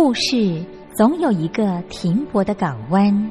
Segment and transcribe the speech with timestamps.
[0.00, 3.30] 故事总有一个停泊的港湾。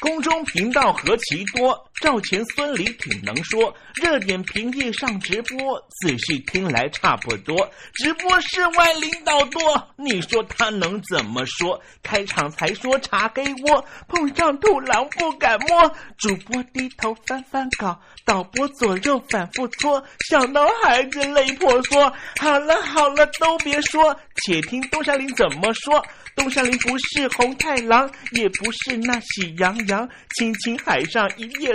[0.00, 3.74] 宫中频道何其多，赵钱孙李挺能说。
[3.94, 7.70] 热点平地上直播，仔细听来差不多。
[7.94, 9.60] 直播室外领导多，
[9.96, 11.80] 你说他能怎么说？
[12.02, 15.90] 开场才说茶给我，碰上土狼不敢摸。
[16.18, 22.12] 主播低头翻翻稿，导播左右反复搓，想到孩子泪婆娑。
[22.38, 24.14] 好了好了，都别说，
[24.44, 26.04] 且听东山林怎么说。
[26.34, 31.74] 东山林不是红太狼，也不是那喜羊羊，亲亲海上一叶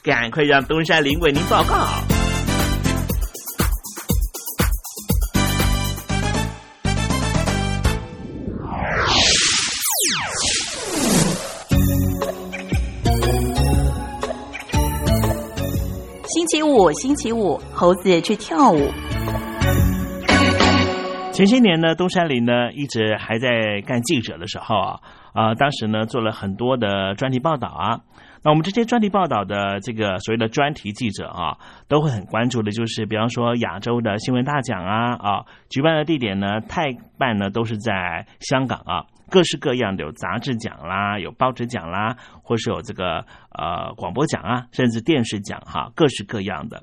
[0.03, 1.85] 赶快让东山林为您报告。
[16.25, 18.89] 星期五，星期五，猴子去跳舞。
[21.31, 23.49] 前些年呢，东山林呢一直还在
[23.85, 24.99] 干记者的时候啊，
[25.33, 27.99] 啊，当时呢做了很多的专题报道啊。
[28.43, 31.57] 那我们这些专题报道的这个所谓的专题记者啊，
[31.87, 46.81] 都会很关注的，就是比方说亚洲的新闻大奖啊啊，举办的地点呢，泰办呢都是在香港啊，各式各样的有杂志奖啦，有报纸奖啦，或是有这个呃广播奖啊，甚至电视奖哈，各式各样的。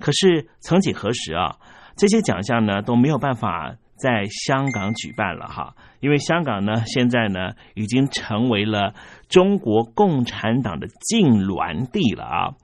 [0.00, 1.54] 可是曾几何时啊，
[1.96, 8.92] 这些奖项呢都没有办法在香港举办了哈，因为香港呢现在呢已经成为了。
[9.28, 12.54] 中国共产党的禁挛地了啊！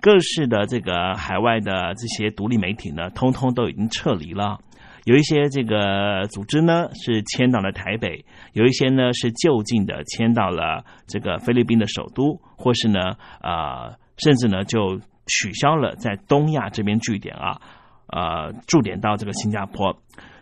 [0.00, 4.58] 各式的这个海外的这些独立媒体呢，通通都已经撤离了。
[5.04, 13.00] 有一些这个组织呢是迁到了台北，有一些呢是就近的迁到了这个菲律宾的首都，或是呢
[13.40, 17.60] 呃，甚至呢就取消了在东亚这边据点啊，
[18.08, 19.96] 呃驻点到这个新加坡，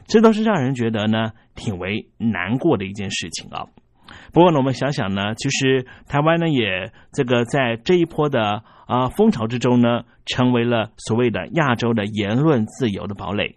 [0.06, 3.66] 这都是让人觉得呢挺为难过的一件事情啊。
[4.32, 13.56] 不过呢，我们想想呢，其实台湾呢也这个在这一波的啊风潮之中呢，成为了所谓的亚洲的言论自由的堡垒。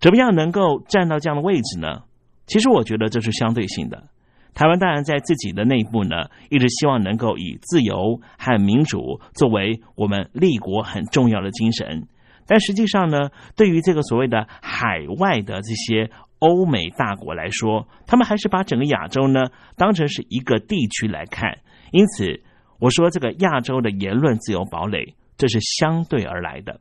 [0.00, 2.02] 怎么样能够站到这样的位置呢？
[2.46, 4.04] 其实我觉得这是相对性的。
[4.52, 12.06] 台湾当然在自己的内部呢，一直希望能够以自由和民主作为我们立国很重要的精神，
[12.46, 16.10] 但实际上呢，对于这个所谓的海外的这些。
[16.38, 19.46] 欧美大国来说，他们还是把整个亚洲呢
[19.76, 21.58] 当成是一个地区来看，
[21.92, 22.42] 因此
[22.78, 26.80] 我说这个亚洲的言论自由堡垒，这是相对而来的。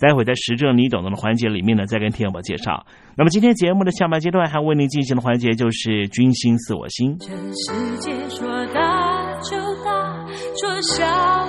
[0.00, 2.86] 待会在实证你懂得的环节里面呢，再跟听友们介绍。
[3.16, 7.18] 那么今天节目的下半阶段还为您进行的环节就是“君心似我心”。
[7.20, 10.26] 这世界说大就大，
[10.58, 11.04] 说小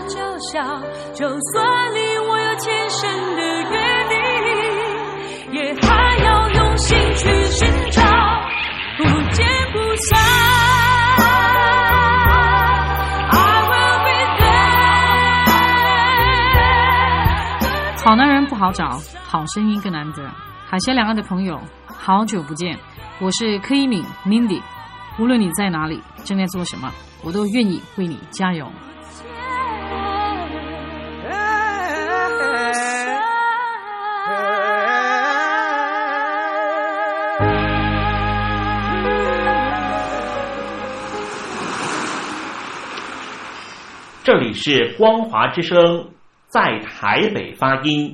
[0.08, 0.82] 就小，
[1.14, 3.78] 就算你我有千山的约
[4.10, 5.74] 定，也
[7.24, 8.02] 还要用心去。
[18.04, 20.28] 好男人不好找，好声音更难得。
[20.68, 22.78] 海峡两岸的朋友，好久不见，
[23.20, 24.60] 我是柯一敏 Mindy。
[25.20, 26.92] 无论你在哪里，正在做什么，
[27.24, 28.66] 我都愿意为你加油。
[44.32, 46.08] 这里是光华之声。
[46.48, 48.14] 在台北发音。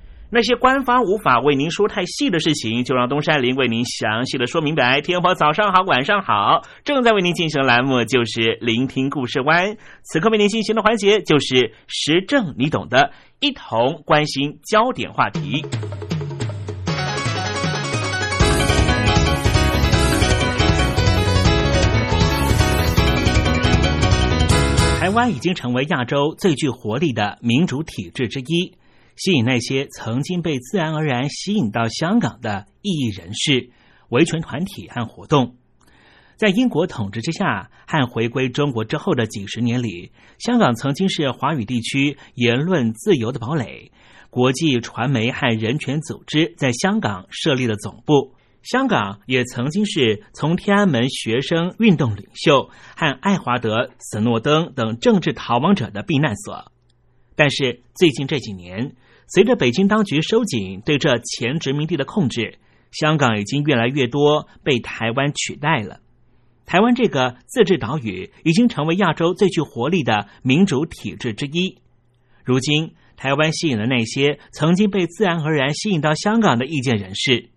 [0.33, 5.01] 那些官方无法为您说太细的事情，就让东山林为您详细的说明白。
[5.01, 9.75] 天宝早上好，晚上好，正在为您进行的栏目就是聆听故事湾。
[10.03, 13.11] 此刻为您进行的环节就是时政，你懂的，
[13.41, 15.65] 一同关心焦点话题。
[25.01, 28.71] 台湾已经成为亚洲最具活力的民主体制之一，
[29.15, 33.69] 吸引那些曾经被自然而然吸引到香港的异议人士、
[34.09, 35.55] 维权团体和活动。
[36.37, 43.91] 在英国统治之下和回归中国之后的几十年里，香港曾经是华语地区言论自由的堡垒，
[44.31, 48.33] 国际传媒和人权组织在香港设立了总部。
[48.63, 56.71] 香港也曾经是从天安门学生运动领袖和爱华德·斯诺登等政治逃亡者的避难所，
[57.41, 58.93] 但是最近这几年，
[59.27, 62.59] 随着北京当局收紧对这前殖民地的控制，
[62.91, 66.01] 香港已经越来越多被台湾取代了。
[66.67, 71.79] 台湾这个自治岛屿已经成为亚洲最具活力的民主体制之一。
[72.45, 77.49] 如今，台湾吸引了那些曾经被自然而然吸引到香港的意见人士。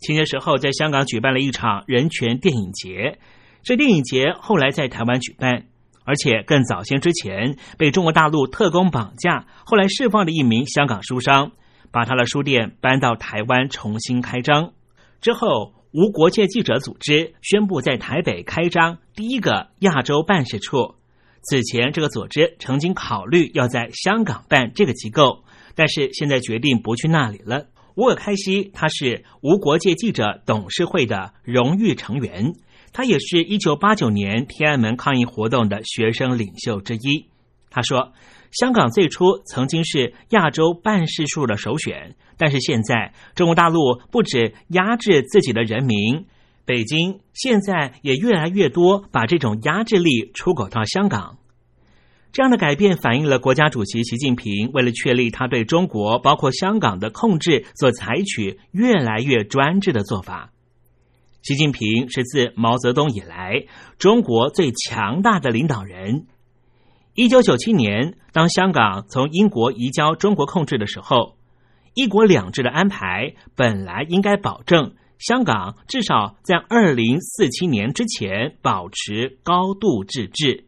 [0.00, 3.20] 前些时候，在香港举办了一场人权电影节。
[3.62, 5.66] 这电影节后来在台湾举办，
[6.04, 11.52] 而且更早先之前被中国大陆特工绑架，后来释放的一名香港书商，
[11.90, 14.72] 把他的书店搬到台湾重新开张。
[15.20, 20.96] 之后，无国界记者组织宣布在台北开张第一个亚洲办事处。
[21.42, 25.44] 此前，这个组织曾经考虑要在香港办这个机构，
[25.74, 27.66] 但是现在决定不去那里了。
[27.96, 32.54] 乌尔开西，他是无国界记者董事会的荣誉成员，
[32.94, 37.26] 他也是一九八九年天安门抗议活动的学生领袖之一。
[37.68, 38.12] 他说
[38.52, 46.26] ：“香港最初曾经是亚洲办事处的首选，但是现在中国大陆不止压制自己的人民，
[46.64, 51.38] 北京现在也越来越多把这种压制力出口到香港。”
[52.30, 60.52] 这样的改变反映了国家主席习近平为了确立他对中国，包括香港的控制，所采取越来越专制的做法。
[61.44, 63.66] 习近平是自毛泽东以来
[63.98, 66.24] 中国最强大的领导人。
[67.12, 71.36] 一九九七年，当香港从英国移交中国控制的时候，
[71.92, 80.64] 一国两制的安排本来应该保证香港至少在二零四七年之前保持高度自治。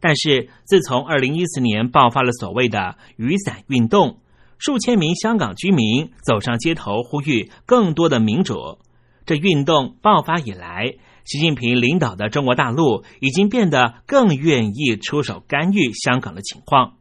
[0.00, 4.18] 但是，自从二零一四年爆发了所谓的雨伞运动，
[4.56, 8.78] 数千名香港居民走上街头呼吁更多的民主。
[9.26, 16.94] 这运动爆发以来，习近平领导的中国大陆已经变得更愿意出手干预香港的情况。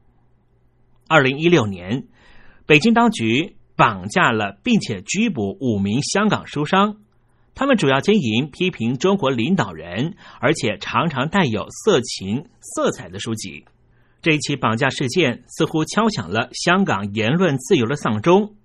[1.08, 2.08] 二零一六年，
[2.66, 6.98] 北京当局绑架了并且拘捕五名香港书商。
[7.56, 13.66] 他们主要经营批评中国领导人，而且常常带有色情色彩的书籍。
[14.22, 18.56] 这一起绑架事件似乎敲响了香港言论自由的丧钟。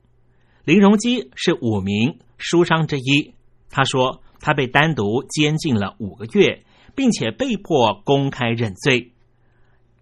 [0.65, 3.35] 林荣基是五名书商之一，
[3.79, 6.65] 他说他被单独监禁了五个月，
[6.97, 9.13] 并且被迫公开认罪，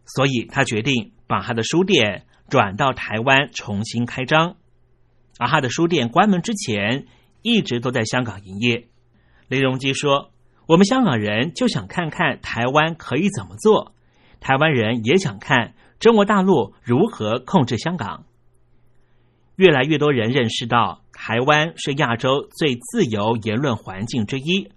[0.07, 4.57] 所以他决定把他的书店转到台湾重新开张。
[5.39, 7.07] 而他的书店关门之前。
[7.43, 8.89] 一直都在香港营业。
[9.47, 10.33] 雷荣基说
[10.67, 13.95] ：“我们香港人就想看看台湾可以怎么做，
[14.41, 18.25] 台湾人也想看中国大陆如何控制香港。”
[19.55, 24.71] 越来越多人认识到，台湾是亚洲最自由言论环境之一，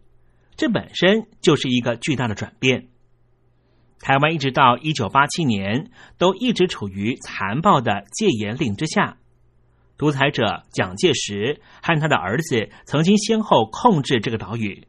[0.56, 2.88] 这本身就是一个巨大的转变。
[4.00, 9.18] 台湾一直到一九八七年都一直处于残暴的戒严令之下。
[9.98, 14.88] 独裁者蒋介石和他的儿子曾经先后控制这个岛屿。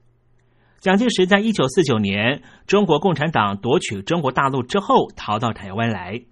[0.79, 6.23] 蒋介石在一九四九年中国共产党夺取中国大陆之后，逃到台湾来。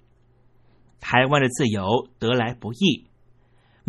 [1.00, 3.07] 台湾的自由得来不易。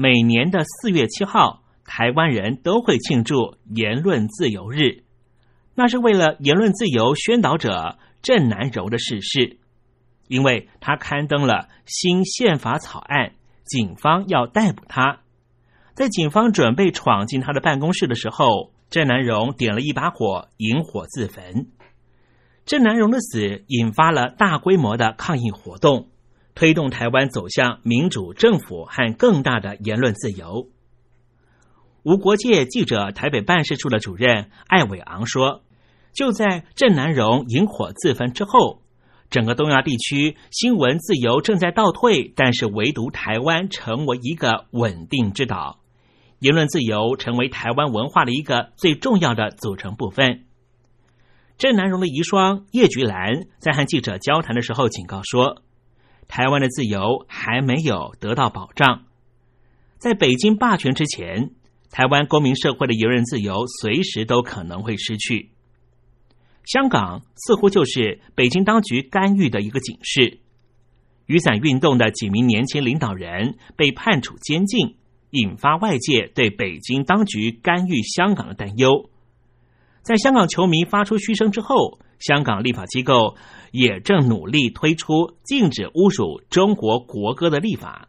[0.02, 5.04] 每年的四月七号，台湾人都会庆祝言论自由日，
[5.76, 9.60] 那是为了言论自由宣导者郑南柔的逝世。
[10.30, 13.34] 因为他刊登了新宪法草案，
[13.66, 15.20] 警方要逮捕他。
[15.96, 21.68] 在警方准备闯进他的办公室的时候，郑南荣点了一把火，引火自焚。
[22.66, 26.08] 郑南荣的死引发了大规模的抗议活动，
[26.60, 30.68] 推动台湾走向民主政府和更大的言论自由。
[32.04, 35.64] 无国界记者台北办事处的主任艾伟昂说
[36.12, 38.82] ：“就在郑南荣引火自焚之后。”
[39.32, 45.80] 整个东亚地区新闻自由正在倒退，但是唯独台湾成为一个稳定之岛，
[46.40, 50.44] 言论自由成为台湾文化的一个最重要的组成部分。
[51.58, 55.62] 郑南荣的遗孀叶菊兰在和记者交谈的时候警告说
[56.30, 59.04] ：“台湾的自由还没有得到保障，
[59.98, 61.50] 在北京霸权之前，
[61.92, 65.50] 台湾公民社会的言论自由随时都可能会失去。”
[66.66, 70.40] 香港似乎就是北京当局干预的一个警示。
[71.26, 74.96] 雨伞运动的几名年轻领导人被判处监禁，
[75.32, 79.10] 引发外界对北京当局干预香港的担忧。
[80.02, 83.36] 在香港球迷发出嘘声之后，香港立法机构
[83.72, 88.08] 也正努力推出禁止侮辱中国国歌的立法。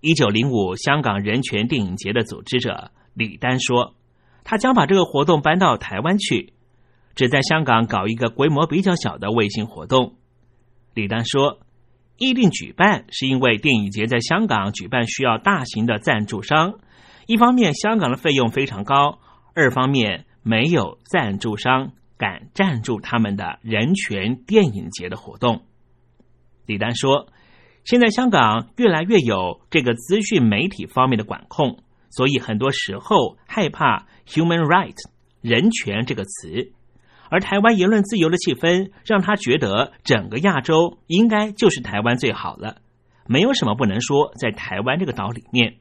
[0.00, 3.94] 一九零五香港人权电影节的组织者李丹说
[4.44, 6.52] ：“他将把这个活动搬到台湾去。”
[7.16, 10.14] 只在香港搞一个规模比较小的卫星活动，
[10.94, 11.58] 李丹说
[12.16, 16.78] ：“议定举办是因为电影节在香港举办需要大型的赞助商，
[17.26, 19.18] 一方面香港的费用非常高，
[19.60, 25.62] 二方面没有赞助商敢赞助他们的人权电影节的活动。”
[26.66, 27.28] 李丹说
[27.84, 31.78] ：“现在香港越来越有这个资讯媒体方面的管控，
[32.10, 34.96] 所以很多时候害怕 ‘human right’
[35.40, 36.72] 人权这个词。”
[37.32, 42.78] 而台湾言论自由的气氛，让他觉得整个亚洲应该就是台湾最好了，
[43.28, 44.32] 没有什么不能说。
[44.36, 45.76] 在台湾这个岛里面，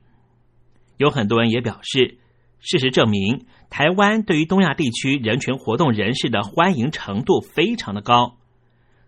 [0.97, 2.19] 有很多人也表示，
[2.59, 8.37] 事实证明，台湾对于东亚地区人权活动人士的欢迎程度非常的高。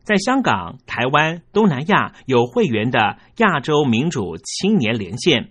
[0.03, 5.49] 在香港、台湾、东南亚有会员的亚洲民主青年连线，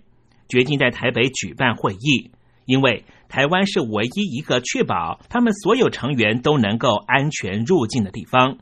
[0.49, 2.31] 决定在台北举办会议，
[2.65, 3.05] 因为。
[3.31, 8.57] 台湾是唯一一个确保他们所有成员都能够安全入境的地方。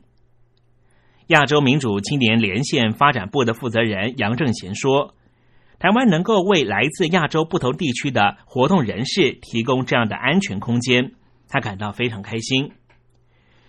[1.26, 5.16] 亚洲民主青年连线发展部的负责人杨正贤说
[5.80, 11.12] ：“台湾能够为来自亚洲不同地区的活动人士提供这样的安全空间，
[11.48, 12.72] 他感到非常开心。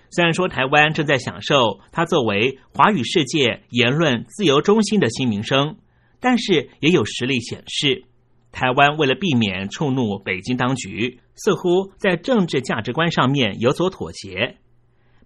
[0.09, 5.77] 虽然说台湾正在享受它作为华语世界言论自由中心的新名声，
[6.19, 8.03] 但是也有实例显示。”
[8.51, 14.57] 台湾为了避免触怒北京当局，似乎在政治价值观上面有所妥协。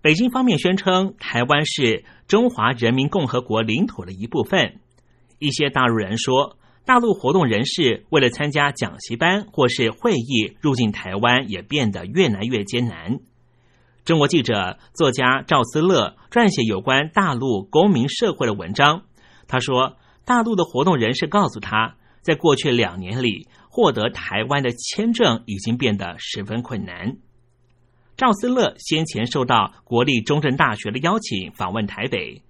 [0.03, 4.75] 北京方面宣称台湾是中华人民共和国领土的一部分。
[5.39, 13.19] 一些大陆人说，大陆活动人士为了参加讲习班或是会议入境台湾，也变得越来越艰难。
[14.03, 19.01] 中国记者、作家赵思乐撰写有关大陆公民社会的文章，
[19.47, 21.95] 他说，大陆的活动人士告诉他。
[22.21, 27.17] 在过去两年里，获得台湾的签证已经变得十分困难。
[28.17, 32.41] 赵思乐先前受到国立中正大学的邀请访问台北，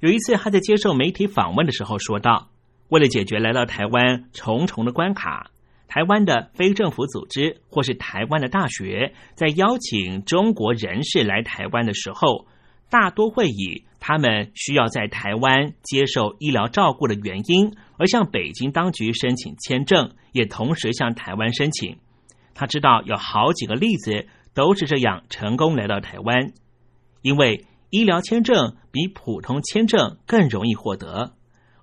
[0.00, 2.50] 有一次他在接受媒体访问的时候说道
[2.88, 5.50] ：“为了解决来到台湾重重的关卡，
[5.88, 12.46] 台湾的非政府组织或是台湾的大学，在邀请中国人士来台湾的时候。”
[12.88, 21.98] 大多会以他们需要在台湾接受医疗照顾的原因，而向北京当局申请签证，也同时向台湾申请。
[22.54, 26.52] 他知道有好几个例子都是这样成功来到台湾，
[27.22, 31.34] 因为医疗签证比普通签证更容易获得，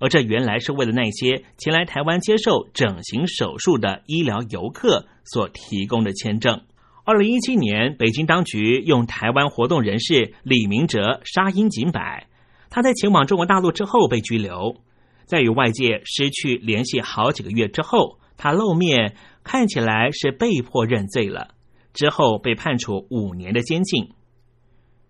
[0.03, 6.63] 而这原来是为了那些前来台湾接受整形手术的医疗游客所提供的签证。
[7.05, 12.27] 二零一七年，北京当局用台湾活动人士李明哲杀鹰儆百。
[12.69, 14.75] 他在前往中国大陆之后被拘留，
[15.23, 21.55] 在与外界失去联系好几个月之后，他露面，看起来是被迫认罪了。
[21.93, 24.09] 之后被判处五年的监禁。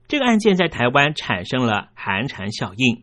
[0.07, 3.01] 这个案件在台湾产生了寒蝉效应，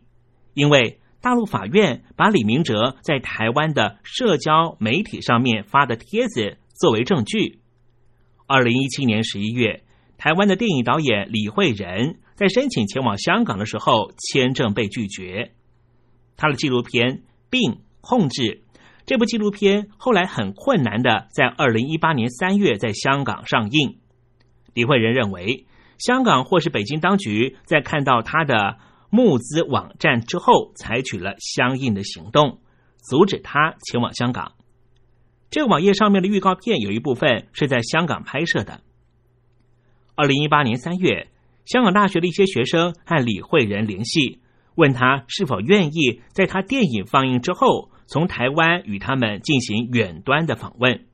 [0.53, 7.59] 因为大陆法院把李明哲在台湾的社交媒体上面发的帖子作为证据。
[8.47, 9.83] 二零一七年十一月，
[10.17, 15.51] 台湾的电影导演李慧仁在申请前往香港的时候，签证被拒绝。
[16.35, 17.17] 他的纪录片
[17.51, 18.41] 《病控制》
[19.05, 23.99] 这部纪录片后来很困难的在二零一八年三月在香港上映。
[24.73, 25.67] 李慧仁认为，
[25.99, 28.77] 香港或是北京当局在看到他的
[29.11, 32.61] 募资网站之后，采取了相应的行动，
[32.97, 34.53] 阻止他前往香港。
[35.49, 38.81] 这个网页上面的预告片有一部分是在香港拍摄的。
[40.15, 41.27] 二零一八年三月，
[41.65, 44.39] 香港大学的一些学生和李慧仁联系，
[44.75, 51.05] 问他是否愿意在他电影放映之后，从台湾与他们进行远端的访问。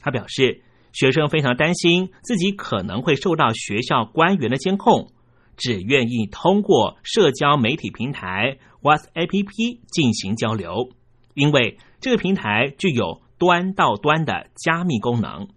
[0.00, 5.12] 他表示，学生非常担心自己可能会受到学校官员的监控，
[5.56, 10.90] 只愿意通过社交媒体平台 WhatsApp 进行交流，
[11.34, 13.22] 因为这个平台具有。
[13.38, 15.48] 端到端的加密功能，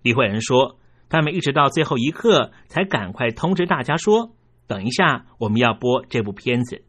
[0.00, 0.78] 李慧仁说
[1.10, 4.30] ：“他们一直到最后一刻才赶快通知大家说，
[4.66, 6.86] 等一下我们要播这部片子。”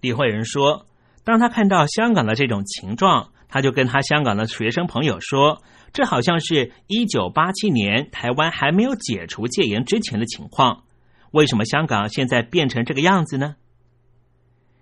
[0.00, 0.86] 李慧仁说
[1.26, 10.84] ：“当他看到香港的这种情状，他就跟他香港的学生朋友说，这好像是一九八七年台湾还没有解除戒严之前的情况。
[11.32, 13.56] 为什么香港现在变成这个样子呢？”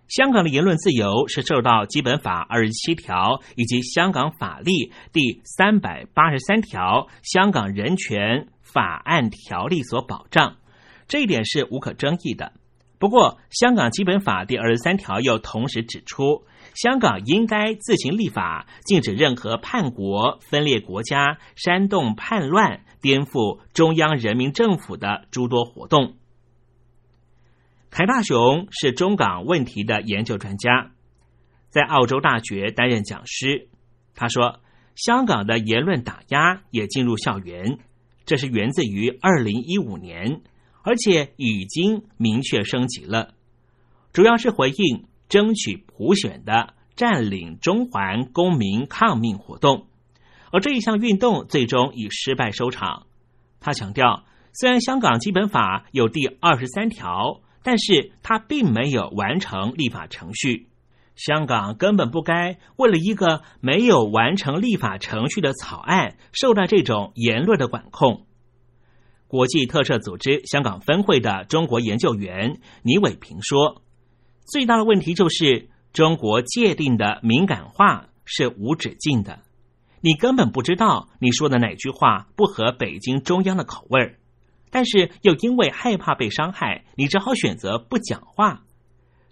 [0.09, 4.71] 香港的言论自由是受到《基本法》二十七条以及香港法律
[5.13, 6.79] 第三百八十三条
[7.23, 10.59] 《香港人权法案条例》所保障，
[11.09, 12.53] 这一点是无可争议的。
[12.99, 26.15] 不过，香港基本法第二十三条又同时指出，香港应该自行立法，禁止任何叛国、分裂国家、煽动叛乱、颠覆中央人民政府的诸多活动。
[27.97, 30.91] 台大雄是中港问题的研究专家，
[31.71, 33.71] 在澳洲大学担任讲师。
[34.15, 34.61] 他说，
[34.95, 37.79] 香港的言论打压也进入校园，
[38.27, 40.43] 这是源自于二零一五年，
[40.83, 43.33] 而且已经明确升级了，
[44.13, 49.87] 主要是回应争取普选的占领中环公民抗命活动，
[50.53, 53.07] 而这一项运动最终以失败收场。
[53.59, 57.41] 他强调，虽然香港基本法有第二十三条。
[57.67, 60.69] 但是他并没有完成立法程序，
[61.17, 68.25] 香港根本不该为了一个没有完成立法程序的草案受到这种言论的管控。
[69.27, 73.83] 国际特赦组织香港分会的中国研究员倪伟平说
[74.47, 79.41] ：“最大的问题就是中国界定的敏感化是无止境的，
[80.01, 84.19] 你根本不知道你说的哪句话不合北京中央的口味儿。”
[84.77, 88.63] 但是又因为害怕被伤害，你只好选择不讲话。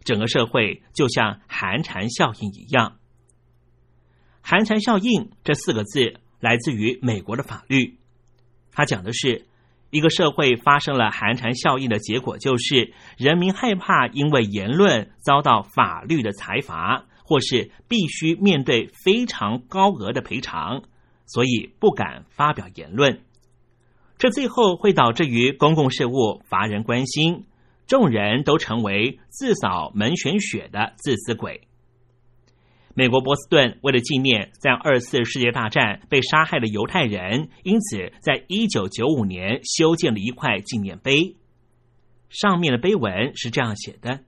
[0.03, 2.97] 整个社会就像寒蝉效应一样。
[4.41, 7.99] 寒蝉效应这四个字来自于美国的法律，
[8.73, 9.45] 它讲的是
[9.91, 20.85] 一个社会发生了寒蝉效应的结果，就是人民害怕因为言论遭到法律的裁罚，或是必须面对非常高额的赔偿，
[21.27, 23.21] 所以不敢发表言论。
[24.25, 27.45] 这最后会导致于公共事务乏人关心，
[27.87, 31.69] 众人都成为自扫门前雪的自私鬼。
[32.95, 41.37] 美国波士顿为了纪念在二次世界大战被杀害的犹太人，因此在一九九五年修建了一块纪念碑，
[42.31, 44.21] 上面的碑文是这样写的：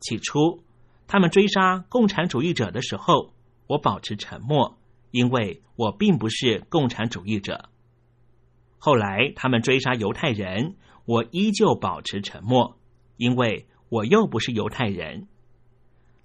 [0.00, 0.62] 起初，
[1.06, 3.32] 他们追杀共产主义者的时候，
[3.68, 4.76] 我保持沉默，
[5.12, 7.70] 因为我并不是共产主义者。
[8.84, 10.74] 后来他们追杀犹太人，
[11.06, 12.76] 我依旧保持沉默，
[13.16, 15.26] 因为我又不是犹太人。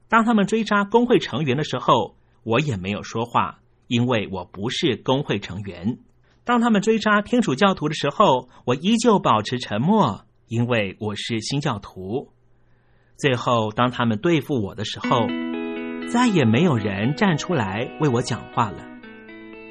[0.09, 5.99] 当他们追杀工会成员的时候，我也没有说话，因为我不是工会成员。
[6.43, 12.33] 当他们追杀天主教徒的时候，我依旧保持沉默，因为我是新教徒。
[13.15, 15.27] 最后，当他们对付我的时候，
[16.11, 18.88] 再也没有人站出来为我讲话了。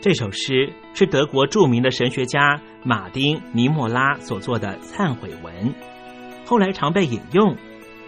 [0.01, 5.75] 这首诗是德国著名的神学家马丁·尼莫拉所作的忏悔文，
[6.47, 7.57] 后来常被引用，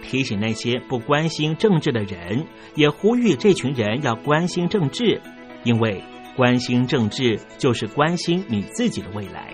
[0.01, 5.21] 提醒那些不关心政治的人，也呼吁这群人要关心政治，
[5.65, 6.01] 因为
[6.37, 9.53] 关心政治就是关心你自己的未来。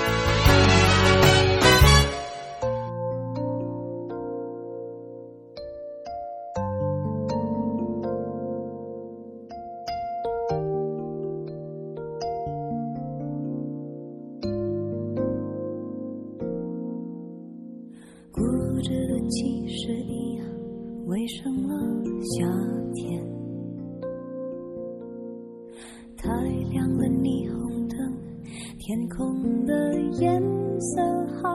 [29.33, 30.41] 红的颜
[30.79, 31.01] 色
[31.41, 31.49] 好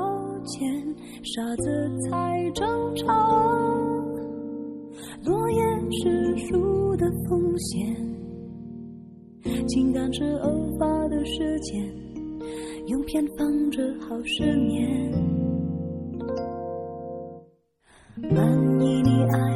[0.45, 3.07] 浅，沙子才正常。
[5.25, 5.61] 落叶
[6.03, 7.97] 是树的风险，
[9.69, 11.83] 情感是偶发的事件，
[12.87, 15.13] 用偏方治好失眠。
[18.31, 19.56] 满意你爱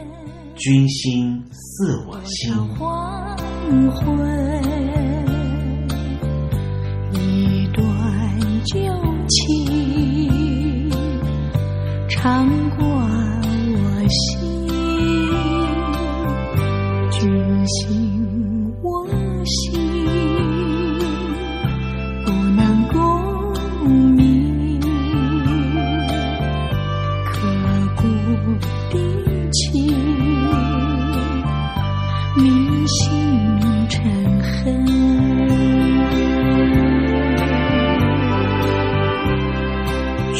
[0.61, 2.53] 君心似我心。
[2.77, 3.35] 黄
[3.89, 4.61] 昏，
[7.13, 7.83] 一段
[8.65, 8.77] 旧
[9.27, 10.91] 情
[12.07, 12.47] 长
[12.77, 12.85] 过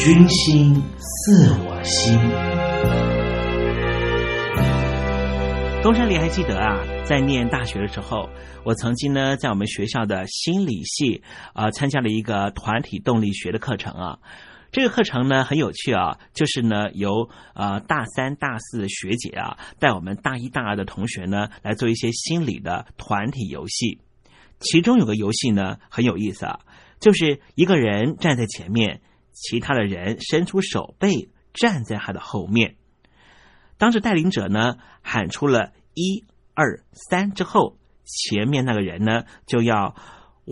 [0.04, 2.18] 君心似我心。
[5.80, 8.28] 东山里还记得啊，在念大学的时候，
[8.64, 11.22] 我曾经呢在我们学校的心理系
[11.52, 14.18] 啊、参加了一个团体动力学的课程啊。
[14.72, 24.00] 这个课程呢很有趣啊，就是呢由呃大三、大四的学姐啊带我们大一、大二的同学呢来做一些心理的团体游戏。
[24.58, 26.58] 其中有个游戏呢很有意思啊，
[26.98, 29.00] 就是一个人站在前面，
[29.42, 32.76] 其他的人伸出手背站在他的后面。
[33.76, 36.24] 当着带领者呢喊出了一
[36.54, 39.96] 二三之后，前面那个人呢就要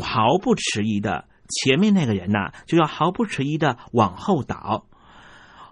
[0.01, 1.26] 毫不迟疑的。
[1.64, 4.86] 前面那个人呐、就要毫不迟疑的往后倒。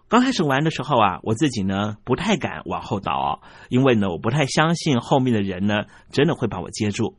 [0.08, 7.16] 刚开始玩的时候啊，我自己呢不太敢往后倒、因为呢我不太相信后面的人呢真的会把我接住。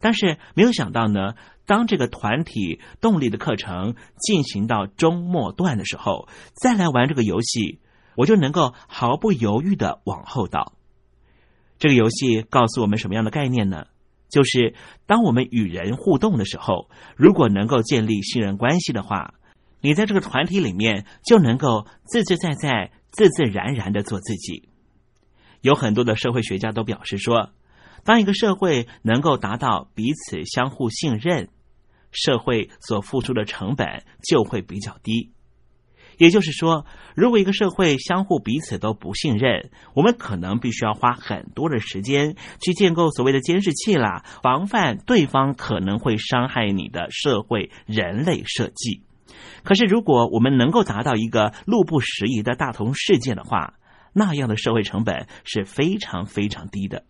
[0.00, 1.32] 但是没有想到呢，
[1.66, 7.80] 当这个团体动力的课程进行到中末段的时候，再来玩这个游戏，
[8.16, 10.74] 我就能够毫不犹豫的往后倒。
[11.78, 13.86] 这个游戏告诉我们什么样的概念呢？
[14.30, 14.74] 就是
[15.06, 19.34] 当我们与人互动的时候，如果能够建立信任关系的话，
[19.80, 24.68] 你在这个团体里面就能够自自在在、自自然然的做自己。
[25.60, 27.50] 有很多的社会学家都表示说，
[28.02, 31.48] 当一个社会能够达到彼此相互信任，
[32.14, 35.32] 社会所付出的成本就会比较低。
[36.16, 36.86] 也就是说，
[37.16, 49.02] 如果一个社会相互彼此都不信任，我们可能必须要花很多的时间去建构所谓的监视器啦，防范对方可能会伤害你的社会人类设计。
[49.64, 53.74] 可是，如果我们能够达到一个路不拾遗的大同世界的话，
[54.12, 57.04] 那样的社会成本是非常非常低的。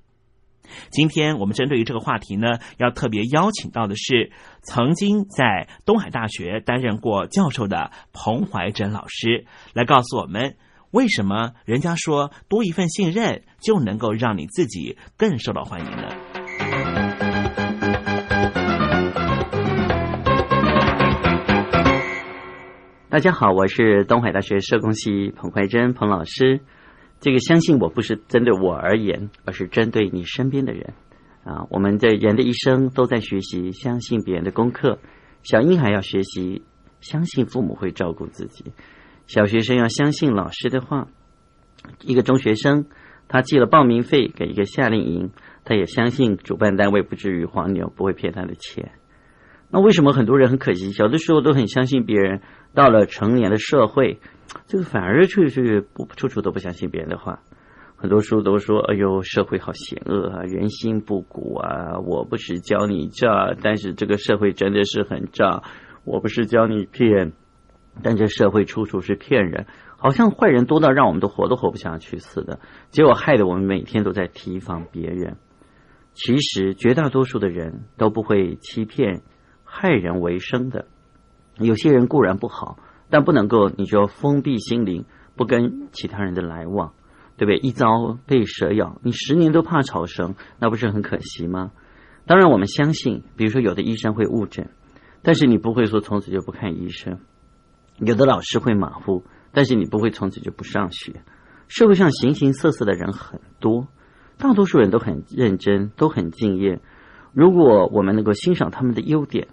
[0.90, 10.56] 今天我们针对于这个话题呢，要特别邀请到的是曾经在东海大学担任过教授的彭怀珍老师，来告诉我们
[10.90, 16.08] 为什么人家说多一份信任就能够让你自己更受到欢迎呢？
[23.10, 26.62] 大家好，我是东海大学社工系彭怀珍彭老师。
[27.24, 30.92] 这个相信我不是针对我而言，而是针对你身边的人
[31.42, 31.66] 啊。
[31.70, 34.98] 我们的人的一生都在学习相信别人的功课。
[35.42, 36.60] 小婴孩要学习
[37.00, 38.66] 相信父母会照顾自己，
[39.26, 41.08] 小学生要相信老师的话。
[42.02, 42.84] 一个中学生
[43.26, 45.30] 他寄了报名费给一个夏令营，
[45.64, 48.92] 他也相信主办单位不至于黄牛，不会骗他的钱。
[49.70, 52.42] 那为什么很多人很可惜，小的时候都很相信别人，
[52.74, 54.20] 到了成年的社会？
[54.66, 55.60] 这个反而处处
[55.92, 57.42] 不处处都不相信别人的话，
[57.96, 65.62] 很多书都说：“哎呦，社会好险恶啊，人心不古啊！”我不是教你诈，但是这个社会真的是很诈。
[66.04, 67.32] 我不是教你骗，
[68.02, 72.60] 但这社会处处是骗人，好像坏人多到让我们都活都活不下去似的。
[72.90, 75.36] 结果害得我们每天都在提防别人。
[76.12, 79.22] 其实绝大多数的人都不会欺骗、
[79.64, 80.86] 害人为生的。
[81.58, 82.78] 有些人固然不好。
[83.14, 85.04] 但不能够，你就封闭心灵，
[85.36, 86.94] 不跟其他人的来往，
[87.36, 87.58] 对不对？
[87.58, 91.70] 一朝被蛇咬，你十年都怕草绳，那不是很可惜吗？
[92.26, 94.68] 当然，我们相信，比如说有的医生会误诊，
[95.22, 97.18] 但是你不会说从此就不看医生；
[97.98, 101.22] 有的老师会马虎，但是你不会从此就不上学。
[101.68, 103.86] 社会上形形色色的人很多，
[104.38, 106.80] 大多数人都很认真，都很敬业。
[107.32, 109.46] 如果我们能够欣赏他们的优点，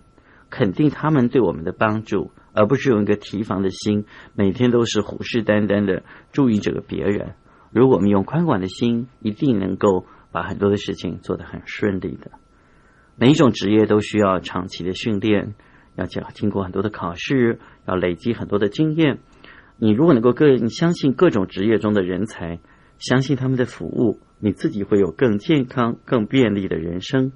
[0.52, 2.32] 肯定他们对我们的帮助。
[2.54, 4.04] 而不是用一个提防的心，
[4.36, 7.36] 每天都是虎视眈眈的注意这个别人。
[7.72, 12.32] 如果我们用宽广的心，一定能够把很多的事情做得很顺利的。
[13.16, 15.56] 每一种职业都需要长期的训练，
[15.96, 19.20] 要经经过很多的考试，要累积很多的经验。
[19.78, 22.60] 你如果能够更相信各种职业中的人才，
[22.98, 27.32] 相信他们的服务，你自己会有更健康、更便利的人生。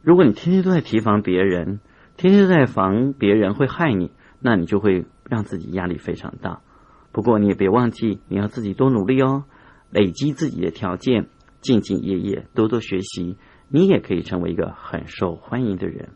[0.00, 1.80] 如果你天天都在提防别人，
[2.16, 4.10] 天天在防别人会害你。
[4.46, 6.60] 那你就会让自己压力非常大。
[7.12, 9.44] 不过你也别忘记，你要自己多努力哦，
[9.90, 11.28] 累积自己的条件，
[11.62, 13.38] 兢兢业业，多多学习，
[13.68, 16.10] 你也可以成为一个很受欢迎的人。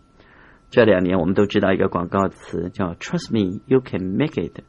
[0.69, 4.61] 这两年我们都知道一个广告词叫 “Trust me, you can make it”。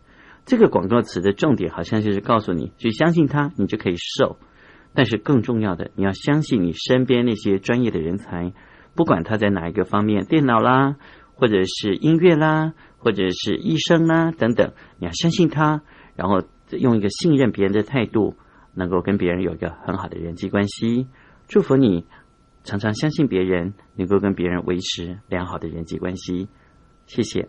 [0.45, 4.37] 这个广告词的重点好像就是告诉你，去相信它，你就可以瘦。
[4.93, 8.53] 但是更重要的，你要相信你身边那些专业的人才，
[8.99, 10.97] 不管他在哪一个方面，电脑啦，
[11.33, 15.81] 或者是音乐啦，或者是医生啦等等，你要相信他，
[16.17, 18.35] 然后用一个信任别人的态度，
[18.73, 21.07] 能够跟别人有一个很好的人际关系。
[21.47, 22.07] 祝福你，
[22.65, 26.49] 常常相信别人，能够跟别人维持良好的人际关系。
[27.05, 27.47] 谢谢。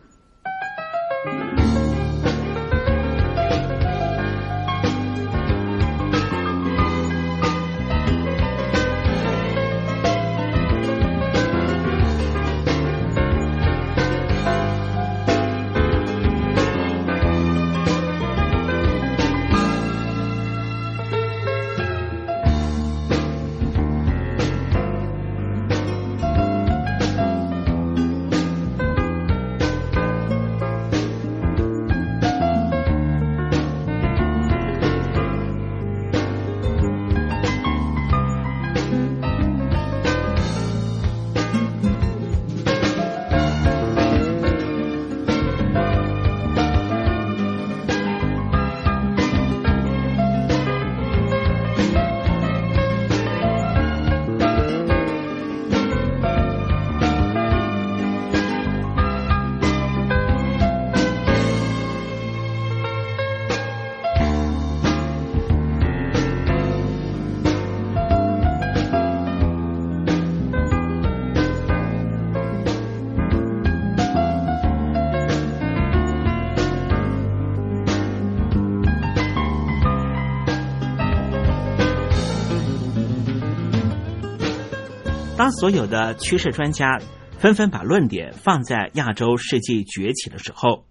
[85.41, 87.01] 当所有的趋势专家
[87.39, 90.85] 纷纷把论点放在亚洲世纪崛起的时候，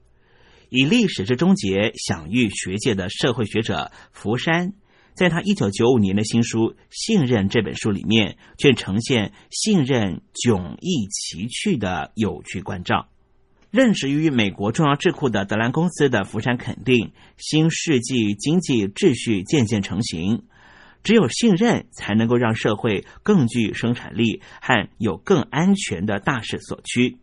[0.70, 4.74] 以历史之终结享誉学界的社会学者福山，
[5.14, 13.08] 在他一九九五年的新书《信任》这本书里面，却呈现信任迥异奇趣的有趣关照。
[13.70, 20.46] 任职于美国重要智库的德兰公司的福山肯定，新世纪经济秩序渐渐成型。
[21.04, 27.18] 只有信任，才能够让社会更具生产力和有更安全的大势所趋。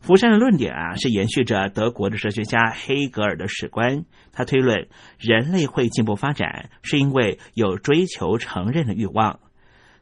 [0.00, 4.04] 福山的论点啊，是延续着德国的哲学家黑格尔的史观。
[4.32, 9.40] 他推论，人类会进步发展，是因为有追求承认的欲望。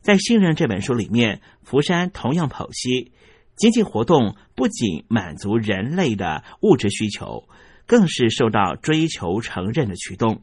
[0.02, 3.12] 在《信任》这本书里面，福山同样剖析，
[3.56, 7.48] 经济活动不仅满足人类的物质需求，
[7.86, 10.42] 更是受到追求承认的驱动。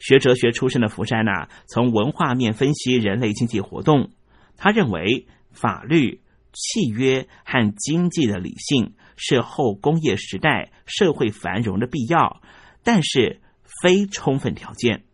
[0.00, 4.10] 学哲学出身的福山呐，从文化面分析人类经济活动。
[4.56, 6.22] 他认为，法律、
[6.52, 12.40] 契约和经济的理性是后工业时代社会繁荣的必要，
[12.82, 13.40] 但是
[13.82, 15.04] 非充分条件。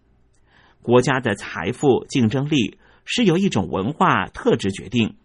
[0.82, 5.16] 国家的财富竞争力是由一种文化特质决定，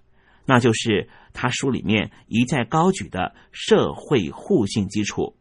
[0.45, 5.35] 那就是他书里面一再高举的社会互信基础，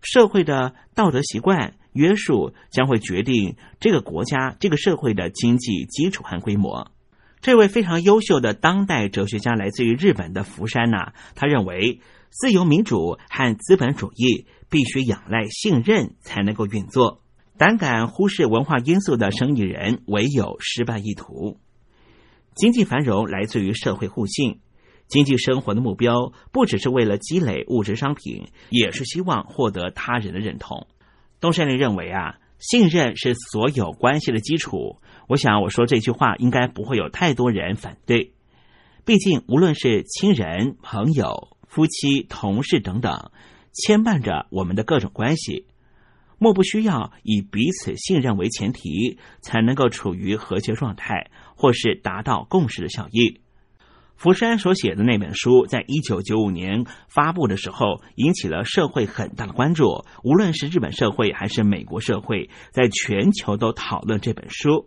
[0.00, 1.74] 社会的道德习惯。
[1.96, 6.92] 约束将会决定这个国家、这个社会的经济基础和规模。
[7.40, 17.22] 这位非常优秀的当代哲学家来自于日本的福山呐，他认为自由民主和资本主义必须仰赖信任才能够运作。
[17.56, 21.58] 胆敢忽视文化因素的生意人，唯有失败一途。
[22.54, 24.60] 经济繁荣来自于社会互信，
[25.06, 30.86] 经济生活的目标不只是为了积累物质商品，也是希望获得他人的认同。
[31.40, 35.00] 东山林认为啊，信任是所有关系的基础。
[35.28, 38.32] 我想我说这句话应该不会有太多人反对。
[39.04, 43.30] 毕竟无论是亲人、朋友、夫妻、同事等等，
[43.72, 45.66] 牵绊着我们的各种关系，
[46.38, 53.40] 莫不需要以彼此信任为前提，才能够处于和谐状态，或是达到共识的效益。
[54.16, 60.04] 福山所写的那本书，在一九九五年发布的时候，引起了社会很大的关注。
[60.24, 64.86] 无论是日本社会还是美国社会，在全球都讨论这本书。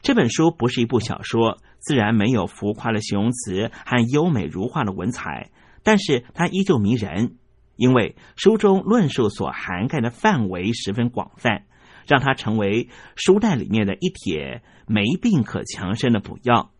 [0.00, 5.50] 这本书不是一部小说，自然没有浮夸的形容词和优美如画的文采，
[5.82, 7.36] 但是它依旧迷人，
[7.76, 11.64] 因为书中论述所涵盖的范围十分广泛，
[12.06, 16.70] 让它成为书袋里面的一帖没病可强身的补药。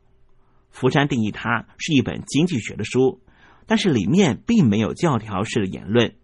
[0.74, 3.20] 福山定义它是一本经济学的书，
[3.66, 6.14] 但是里面并没有教条式的言论。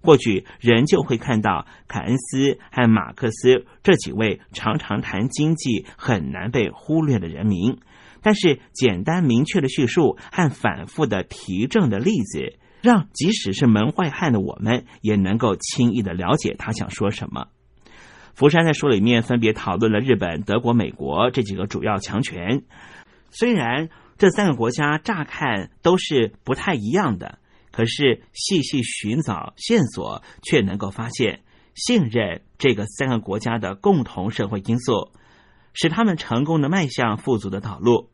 [0.00, 7.78] 或许仍旧会看到凯恩斯和马克思这几位常常谈经济、很难被忽略的人名。
[8.22, 17.48] 但是，简单明确的叙述和反复的提证的例子，让即使是门外汉的我们，也能够轻易的了解他想说什么。
[18.34, 22.64] 福山在书里面分别讨论了日本、德国、美国这几个主要强权。
[23.36, 27.40] 虽然这三个国家乍看都是不太一样的，
[27.72, 31.42] 可是细细寻找线索，却能够发现
[31.74, 35.10] 信任这个三个国家的共同社会因素，
[35.72, 38.08] 使他们成功的迈向富足的道路。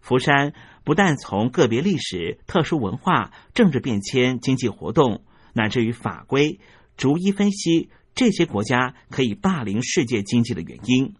[0.00, 0.52] 福山
[0.82, 6.58] 不但从个别历史、特殊文化、政治变迁、经济活动，乃至于法规，
[6.96, 11.14] 逐一分析这些国家可以霸凌世界经济的原因，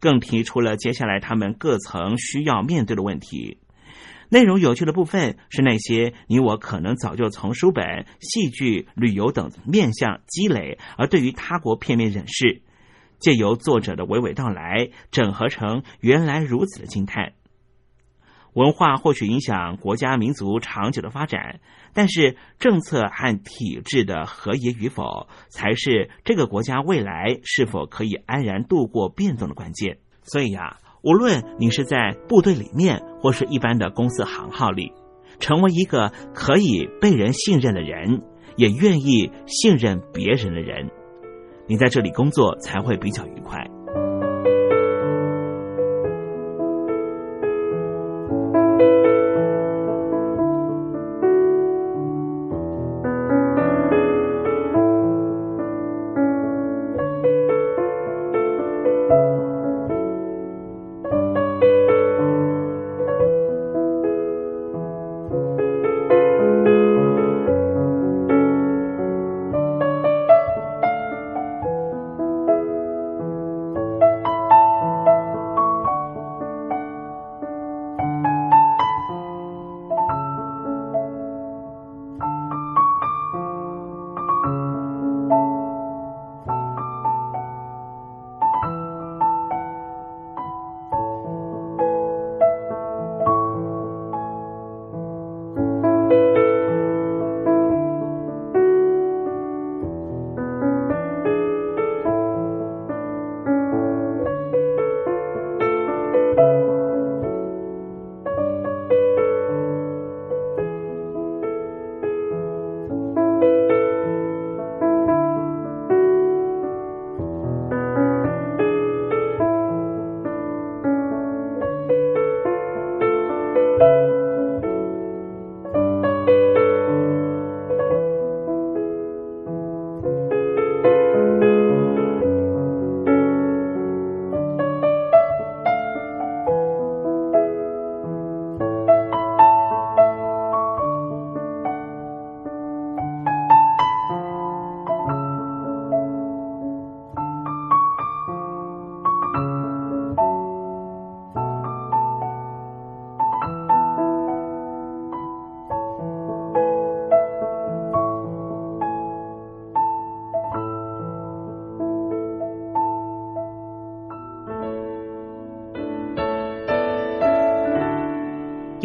[0.00, 3.58] 更提出了接下来他们各层需要面对的问题。
[4.30, 12.60] 内容有趣的部分是那些你我可能早就从书本、戏剧、旅游等面向积累，而对于他国片面认识，
[13.18, 17.32] 借由作者的娓娓道来，整合成原来如此的惊叹。
[18.54, 21.60] 文化或许影响国家民族长久的发展，
[21.92, 29.98] 但是政策和体制的合宜与否，才是这个国家未来是否可以安然度过变动的关键。
[30.22, 34.92] 所以呀，无论你是在部队里面，或是一般的公司行号里，
[35.38, 38.22] 成为一个可以被人信任的人，
[38.56, 40.90] 也愿意信任别人的人，
[41.68, 43.64] 你在这里工作才会比较愉快。